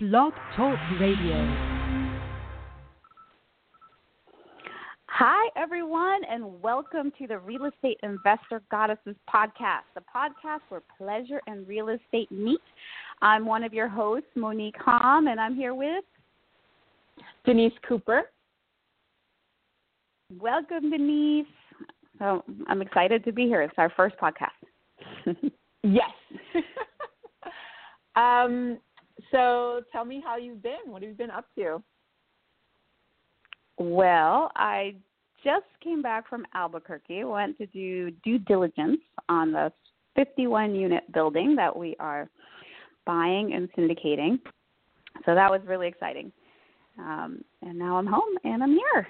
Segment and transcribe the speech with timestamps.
[0.00, 1.34] Blog Talk Radio.
[5.06, 11.40] Hi, everyone, and welcome to the Real Estate Investor Goddesses podcast, the podcast where pleasure
[11.48, 12.60] and real estate meet.
[13.22, 16.04] I'm one of your hosts, Monick Halm, and I'm here with
[17.44, 18.22] Denise Cooper.
[20.40, 21.46] Welcome, Denise.
[22.20, 23.62] So I'm excited to be here.
[23.62, 24.52] It's our first podcast.
[25.82, 26.12] yes.
[28.14, 28.78] um,
[29.30, 30.78] so tell me how you've been.
[30.86, 31.82] What have you been up to?
[33.78, 34.96] Well, I
[35.44, 37.24] just came back from Albuquerque.
[37.24, 39.72] Went to do due diligence on the
[40.16, 42.28] 51 unit building that we are
[43.06, 44.40] buying and syndicating.
[45.24, 46.32] So that was really exciting.
[46.98, 49.06] Um, and now I'm home and I'm here.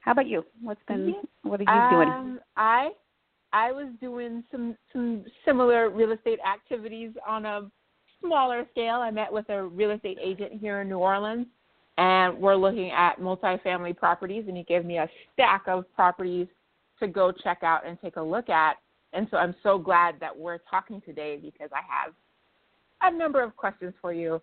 [0.00, 0.44] How about you?
[0.62, 2.38] What's been what are you um, doing?
[2.56, 2.90] I
[3.52, 7.70] I was doing some some similar real estate activities on a
[8.20, 8.96] smaller scale.
[8.96, 11.46] I met with a real estate agent here in New Orleans,
[11.96, 16.46] and we're looking at multifamily properties, and he gave me a stack of properties
[17.00, 18.76] to go check out and take a look at.
[19.12, 22.14] And so I'm so glad that we're talking today because I have
[23.02, 24.40] a number of questions for you.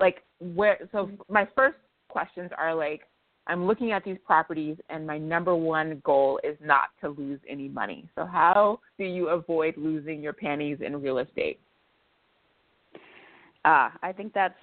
[0.00, 1.32] Like where so mm-hmm.
[1.32, 1.76] my first
[2.08, 3.02] questions are like
[3.46, 7.68] I'm looking at these properties and my number one goal is not to lose any
[7.68, 8.08] money.
[8.14, 11.60] So how do you avoid losing your panties in real estate?
[13.66, 14.54] Uh, I think that's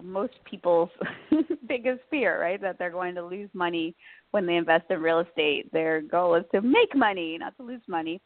[0.00, 0.90] most people's
[1.68, 2.60] biggest fear, right?
[2.62, 3.96] That they're going to lose money
[4.30, 5.72] when they invest in real estate.
[5.72, 8.20] Their goal is to make money, not to lose money.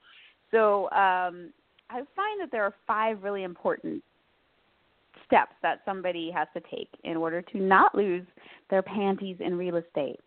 [0.51, 1.53] So um,
[1.89, 4.05] I find that there are five really important
[5.27, 8.27] steps that somebody has to take in order to not lose
[8.69, 10.21] their panties in real estate.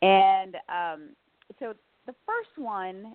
[0.00, 1.10] And um,
[1.58, 1.74] so
[2.06, 3.14] the first one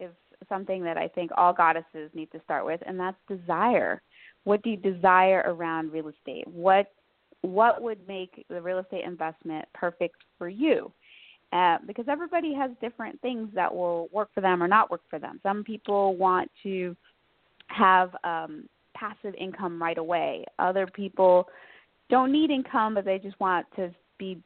[0.00, 0.10] is
[0.50, 4.02] something that I think all goddesses need to start with, and that's desire
[4.44, 6.46] what do you desire around real estate?
[6.46, 6.92] What
[7.40, 10.90] what would make the real estate investment perfect for you?
[11.52, 15.18] Uh, because everybody has different things that will work for them or not work for
[15.18, 15.38] them.
[15.42, 16.96] Some people want to
[17.68, 20.44] have um, passive income right away.
[20.58, 21.46] Other people
[22.10, 24.42] don't need income, but they just want to be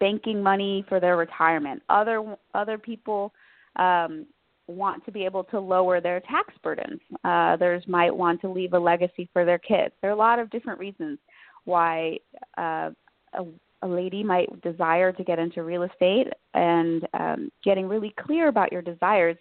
[0.00, 1.82] banking money for their retirement.
[1.88, 3.32] Other other people
[3.76, 4.26] um,
[4.66, 7.00] want to be able to lower their tax burdens.
[7.24, 9.94] Uh, others might want to leave a legacy for their kids.
[10.00, 11.18] There are a lot of different reasons
[11.64, 12.18] why
[12.56, 12.90] uh,
[13.34, 13.44] a,
[13.82, 18.72] a lady might desire to get into real estate, and um, getting really clear about
[18.72, 19.36] your desires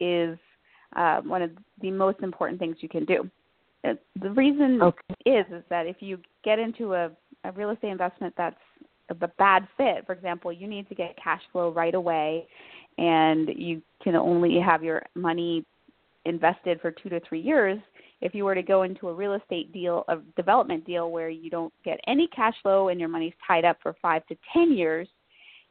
[0.00, 0.38] is
[0.96, 3.28] uh, one of the most important things you can do.
[3.86, 5.14] Uh, the reason okay.
[5.26, 7.10] is is that if you get into a,
[7.44, 8.56] a real estate investment that's
[9.10, 12.46] a bad fit, for example, you need to get cash flow right away
[12.98, 15.64] and you can only have your money
[16.24, 17.78] invested for two to three years.
[18.20, 21.50] If you were to go into a real estate deal, a development deal where you
[21.50, 25.08] don't get any cash flow and your money's tied up for five to ten years,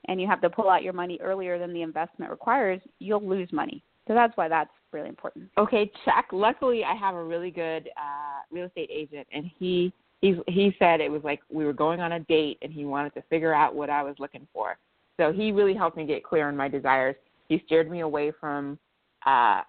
[0.08, 3.52] and you have to pull out your money earlier than the investment requires, you'll lose
[3.52, 3.82] money.
[4.08, 5.50] So that's why that's really important.
[5.58, 6.28] Okay, check.
[6.32, 11.02] Luckily, I have a really good uh, real estate agent, and he he he said
[11.02, 13.74] it was like we were going on a date, and he wanted to figure out
[13.74, 14.78] what I was looking for.
[15.18, 17.16] So he really helped me get clear on my desires.
[17.48, 18.80] He steered me away from
[19.26, 19.62] uh,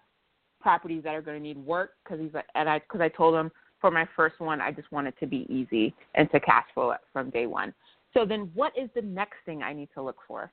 [0.61, 3.35] properties that are going to need work because he's like, and I because I told
[3.35, 3.51] him
[3.81, 6.95] for my first one I just want it to be easy and to cash flow
[7.13, 7.75] from day one.
[8.15, 10.51] So then, what is the next thing I need to look for?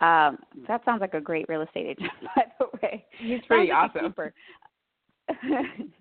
[0.00, 3.04] Um, that sounds like a great real estate agent, by the way.
[3.18, 4.14] He's pretty sounds awesome.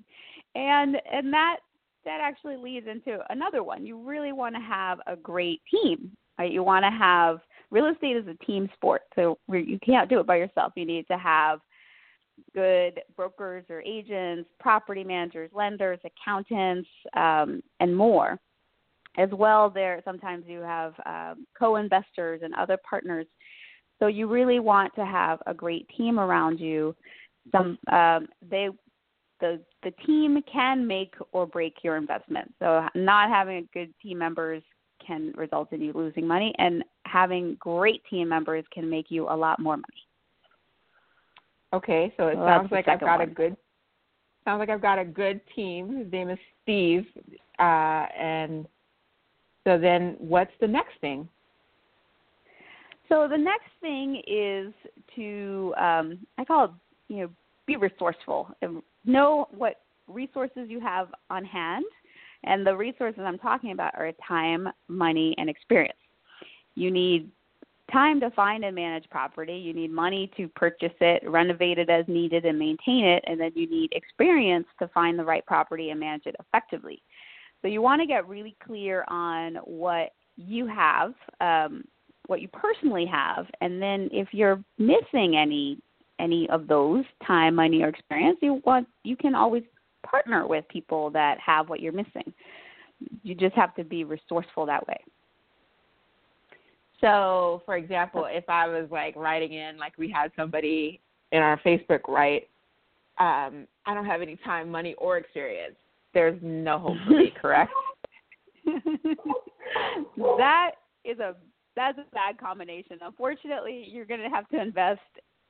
[0.55, 1.57] And and that
[2.03, 3.85] that actually leads into another one.
[3.85, 6.51] You really want to have a great team right?
[6.51, 7.39] You want to have
[7.71, 10.73] real estate is a team sport, so you can't do it by yourself.
[10.75, 11.59] You need to have
[12.53, 18.39] good brokers or agents, property managers, lenders, accountants, um, and more.
[19.17, 23.25] As well, there sometimes you have um, co-investors and other partners.
[23.99, 26.95] So you really want to have a great team around you.
[27.51, 28.69] Some um, they
[29.39, 32.53] the the team can make or break your investment.
[32.59, 34.61] So not having a good team members
[35.07, 39.35] can result in you losing money, and having great team members can make you a
[39.35, 40.07] lot more money.
[41.73, 43.29] Okay, so it sounds like I've got one.
[43.29, 43.57] a good
[44.45, 45.97] sounds like I've got a good team.
[45.97, 47.05] His name is Steve,
[47.59, 48.65] uh, and
[49.65, 51.27] so then what's the next thing?
[53.09, 54.73] So the next thing is
[55.15, 56.71] to um, I call it
[57.09, 57.29] you know
[57.65, 58.49] be resourceful.
[58.61, 61.85] And know what resources you have on hand
[62.43, 65.97] and the resources I'm talking about are time, money, and experience.
[66.75, 67.31] You need
[67.91, 69.55] time to find and manage property.
[69.55, 73.23] You need money to purchase it, renovate it as needed, and maintain it.
[73.27, 77.01] And then you need experience to find the right property and manage it effectively.
[77.61, 81.83] So you want to get really clear on what you have, um,
[82.27, 85.79] what you personally have, and then if you're missing any
[86.19, 89.63] any of those time, money, or experience, you want you can always
[90.09, 92.33] partner with people that have what you're missing.
[93.23, 94.99] You just have to be resourceful that way.
[97.01, 100.99] So, for example, if I was like writing in, like we had somebody
[101.31, 102.49] in our Facebook write,
[103.19, 105.75] um, I don't have any time, money, or experience.
[106.13, 107.71] There's no hope for me, correct?
[110.37, 110.71] that
[111.05, 111.35] is a
[111.75, 112.97] that's a bad combination.
[113.01, 114.99] Unfortunately, you're going to have to invest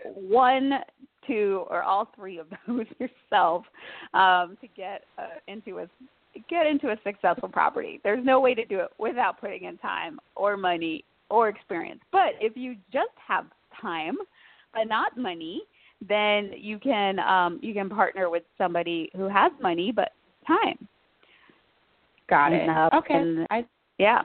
[0.06, 0.80] one,
[1.26, 3.66] two, or all three of those yourself
[4.14, 5.88] um, to get uh, into a
[6.50, 8.00] get into a successful property.
[8.04, 12.02] There's no way to do it without putting in time or money or experience.
[12.12, 13.46] But if you just have
[13.82, 14.16] time
[14.74, 15.62] but not money,
[16.08, 20.12] then you can um, you can partner with somebody who has money but
[20.46, 20.88] time.
[22.30, 22.62] Got it.
[22.62, 23.14] And, uh, okay.
[23.14, 23.66] and, I,
[23.98, 24.24] yeah.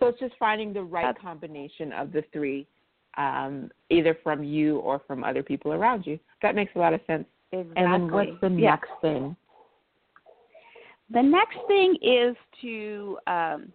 [0.00, 2.66] So it's just finding the right That's, combination of the three,
[3.16, 6.18] um, either from you or from other people around you.
[6.42, 7.26] That makes a lot of sense.
[7.52, 7.82] Exactly.
[7.82, 8.70] And then what's the yeah.
[8.70, 9.36] next thing?
[11.10, 13.72] The next thing is to um,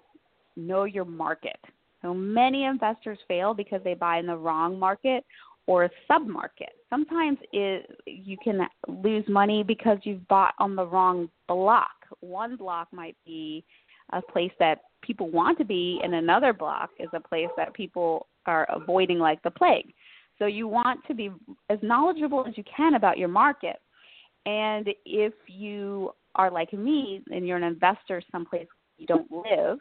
[0.56, 1.60] know your market.
[2.02, 5.24] So many investors fail because they buy in the wrong market
[5.68, 6.74] or a submarket.
[6.90, 11.90] Sometimes it, you can lose money because you've bought on the wrong block.
[12.22, 13.64] One block might be
[14.14, 18.28] a place that people want to be, and another block is a place that people
[18.46, 19.94] are avoiding like the plague.
[20.40, 21.32] So you want to be
[21.70, 23.78] as knowledgeable as you can about your market.
[24.46, 28.68] And if you are like me and you're an investor someplace
[28.98, 29.80] you don't live,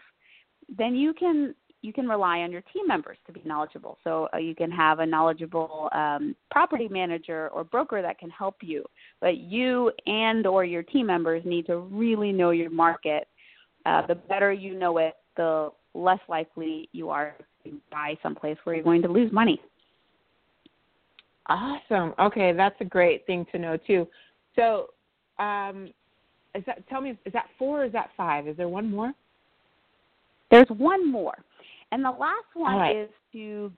[0.76, 3.99] then you can you can rely on your team members to be knowledgeable.
[4.02, 8.56] So uh, you can have a knowledgeable um, property manager or broker that can help
[8.61, 8.84] you.
[9.20, 13.28] But you and or your team members need to really know your market.
[13.87, 18.75] Uh, the better you know it, the less likely you are to buy someplace where
[18.75, 19.61] you're going to lose money.
[21.49, 22.12] Awesome.
[22.19, 24.09] Okay, that's a great thing to know too.
[24.56, 24.88] So,
[25.38, 25.91] um,
[26.55, 28.49] is that tell me is that four or is that five?
[28.49, 29.12] Is there one more?
[30.50, 31.37] There's one more.
[31.93, 32.97] And the last one right.
[32.97, 33.71] is to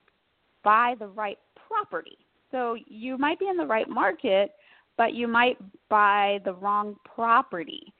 [0.63, 2.17] buy the right property.
[2.51, 4.51] So you might be in the right market,
[4.97, 5.57] but you might
[5.89, 7.93] buy the wrong property.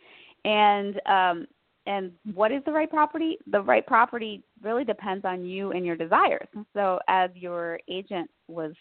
[0.45, 1.47] And um,
[1.89, 3.39] and what is the right property?
[3.51, 6.47] The right property really depends on you and your desires.
[6.75, 8.74] So as your agent was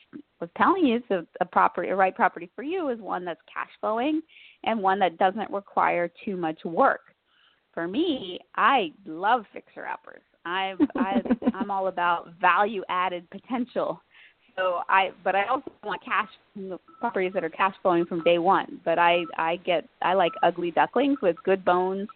[0.42, 3.70] was telling you, so a property, a right property for you is one that's cash
[3.80, 4.20] flowing
[4.64, 7.00] and one that doesn't require too much work.
[7.72, 10.22] For me, I love fixer uppers.
[10.44, 11.22] I'm I,
[11.54, 14.02] I'm all about value added potential.
[14.54, 16.28] So I, but I also want cash
[17.00, 18.80] properties that are cash flowing from day one.
[18.84, 22.08] But I I get I like ugly ducklings with good bones,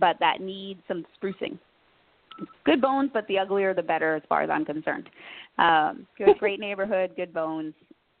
[0.00, 1.58] but that need some sprucing.
[2.64, 5.10] Good bones, but the uglier the better, as far as I'm concerned.
[5.58, 7.74] Um, good, great neighborhood, good bones,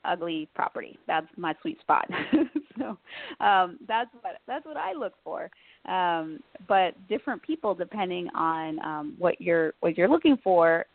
[0.04, 0.98] ugly property.
[1.06, 2.08] That's my sweet spot.
[2.78, 2.98] so
[3.44, 5.50] um, that's what that's what I look for
[5.86, 10.86] um, but different people depending on um, what you're what you're looking for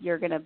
[0.00, 0.42] you're going to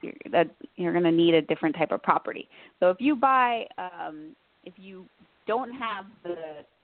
[0.00, 2.48] you're, that you're to need a different type of property
[2.80, 4.34] so if you buy um,
[4.64, 5.04] if you
[5.46, 6.36] don't have the,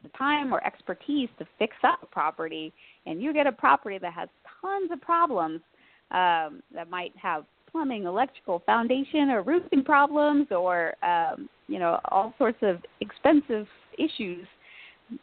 [0.02, 2.72] the time or expertise to fix up a property
[3.06, 4.28] and you get a property that has
[4.60, 5.60] tons of problems
[6.10, 12.34] um, that might have plumbing, electrical, foundation, or roofing problems, or um, you know all
[12.38, 13.66] sorts of expensive
[13.98, 14.46] issues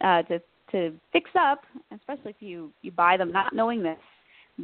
[0.02, 0.40] uh, to
[0.72, 3.98] to fix up, especially if you you buy them not knowing this,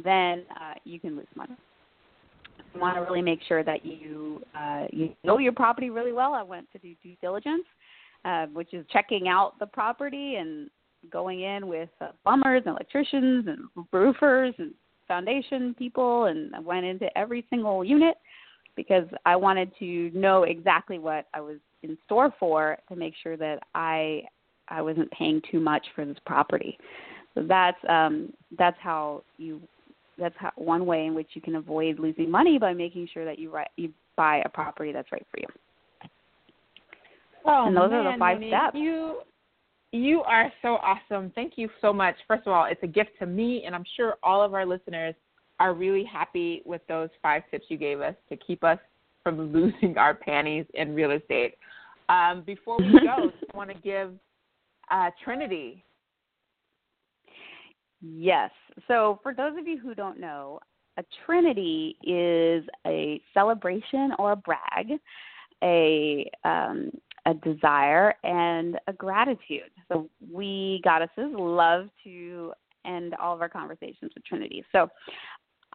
[0.04, 1.56] then uh, you can lose money.
[2.78, 6.32] Want to really make sure that you uh, you know your property really well.
[6.32, 7.64] I went to do due diligence,
[8.24, 10.70] uh, which is checking out the property and
[11.10, 14.72] going in with uh, plumbers and electricians and roofers and
[15.06, 18.16] foundation people, and I went into every single unit
[18.76, 23.36] because I wanted to know exactly what I was in store for to make sure
[23.36, 24.22] that I
[24.68, 26.78] I wasn't paying too much for this property.
[27.34, 29.60] So that's um, that's how you
[30.18, 33.38] that's how, one way in which you can avoid losing money by making sure that
[33.38, 35.46] you you buy a property that's right for you.
[37.44, 38.76] Oh, and those man, are the five Monick, steps.
[38.76, 39.20] You
[39.92, 41.30] you are so awesome.
[41.34, 42.14] Thank you so much.
[42.26, 45.14] First of all, it's a gift to me, and I'm sure all of our listeners
[45.60, 48.78] are really happy with those five tips you gave us to keep us
[49.22, 51.54] from losing our panties in real estate.
[52.08, 54.12] Um, before we go, I want to give
[54.90, 55.84] uh, Trinity.
[58.02, 58.50] Yes.
[58.88, 60.58] So, for those of you who don't know,
[60.98, 64.98] a trinity is a celebration or a brag,
[65.62, 66.90] a um,
[67.26, 69.70] a desire, and a gratitude.
[69.88, 72.52] So we goddesses love to
[72.84, 74.64] end all of our conversations with Trinity.
[74.72, 74.88] So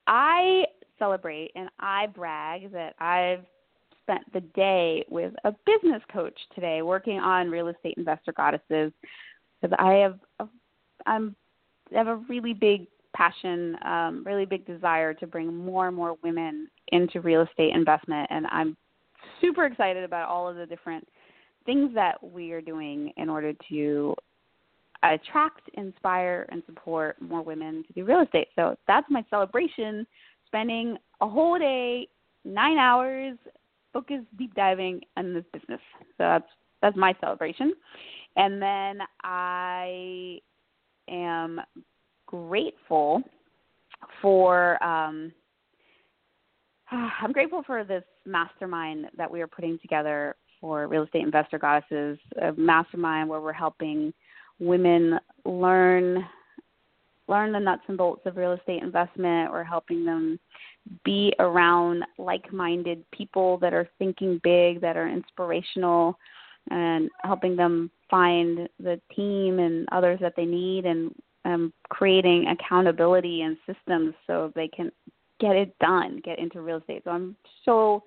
[0.08, 0.66] I
[1.00, 3.46] celebrate and I brag that I've
[4.02, 8.92] spent the day with a business coach today working on real estate investor goddesses
[9.62, 10.48] because I have a,
[11.06, 11.36] I'm
[11.94, 16.68] have a really big passion, um, really big desire to bring more and more women
[16.90, 18.78] into real estate investment, and I'm
[19.42, 21.08] super excited about all of the different
[21.66, 24.16] things that we are doing in order to
[25.04, 28.48] attract, inspire, and support more women to do real estate.
[28.56, 30.08] So that's my celebration,
[30.48, 32.08] spending a whole day,
[32.46, 33.38] nine hours,
[33.94, 35.82] focus deep diving in this business.
[36.00, 36.48] So that's
[36.82, 37.74] that's my celebration.
[38.36, 40.40] And then I
[41.08, 41.62] am
[42.26, 43.22] grateful
[44.22, 45.32] for um,
[46.92, 52.18] I'm grateful for this mastermind that we are putting together for real estate investor goddesses,
[52.42, 54.14] a mastermind where we're helping
[54.60, 56.26] women learn
[57.30, 59.52] learn the nuts and bolts of real estate investment.
[59.52, 60.40] We're helping them
[61.04, 66.18] be around like-minded people that are thinking big, that are inspirational,
[66.72, 71.14] and helping them find the team and others that they need and
[71.46, 74.92] um, creating accountability and systems so they can
[75.40, 77.04] get it done, get into real estate.
[77.06, 78.04] So I'm so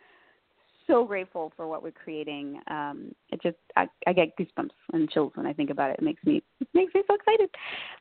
[0.87, 2.61] so grateful for what we're creating.
[2.69, 5.97] Um, it just I, I get goosebumps and chills when I think about it.
[6.00, 7.49] It makes me it makes me so excited.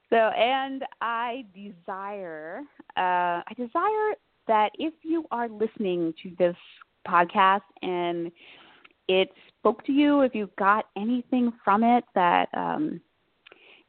[0.10, 2.62] So and I desire
[2.98, 4.16] uh, I desire
[4.48, 6.56] that if you are listening to this
[7.08, 8.32] podcast and
[9.10, 13.02] it spoke to you, if you got anything from it that um,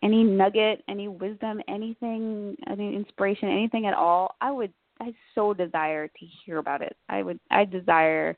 [0.02, 6.08] any nugget, any wisdom, anything, any inspiration, anything at all, I would I so desire
[6.08, 6.96] to hear about it.
[7.08, 8.36] I would I desire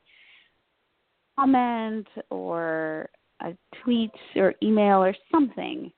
[1.37, 3.09] comment or
[3.41, 5.91] a tweet or email or something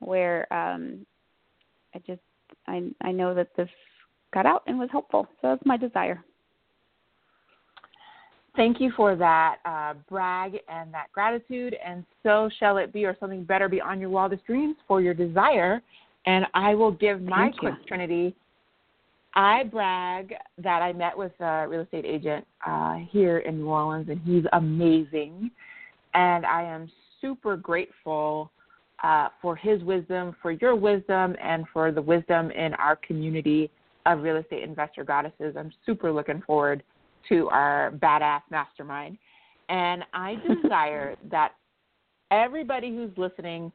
[0.00, 1.06] where um
[1.94, 2.20] I just
[2.66, 3.68] I I know that this
[4.34, 5.28] got out and was helpful.
[5.40, 6.24] So that's my desire.
[8.54, 11.74] Thank you for that uh, brag and that gratitude.
[11.84, 15.14] And so shall it be, or something better be on your wildest dreams for your
[15.14, 15.80] desire.
[16.26, 17.86] And I will give my Thank quick you.
[17.86, 18.36] trinity.
[19.34, 24.10] I brag that I met with a real estate agent uh, here in New Orleans,
[24.10, 25.50] and he's amazing.
[26.12, 26.90] And I am
[27.22, 28.50] super grateful
[29.02, 33.70] uh, for his wisdom, for your wisdom, and for the wisdom in our community
[34.04, 35.54] of real estate investor goddesses.
[35.58, 36.82] I'm super looking forward
[37.28, 39.18] to our badass mastermind.
[39.68, 41.52] And I desire that
[42.30, 43.72] everybody who's listening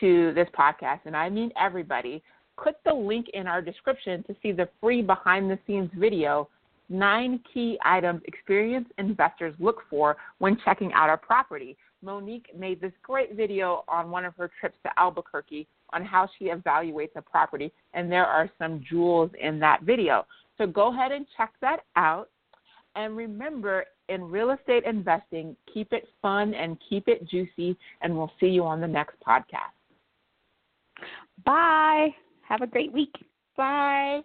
[0.00, 2.22] to this podcast, and I mean everybody,
[2.56, 6.48] click the link in our description to see the free behind the scenes video
[6.90, 11.76] nine key items experienced investors look for when checking out a property.
[12.04, 16.46] Monick made this great video on one of her trips to Albuquerque on how she
[16.46, 20.26] evaluates a property, and there are some jewels in that video.
[20.58, 22.28] So go ahead and check that out.
[22.96, 28.32] And remember, in real estate investing, keep it fun and keep it juicy, and we'll
[28.40, 29.74] see you on the next podcast.
[31.44, 32.08] Bye.
[32.48, 33.14] Have a great week.
[33.56, 34.22] Bye.